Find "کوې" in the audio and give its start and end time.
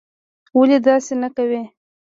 1.35-1.61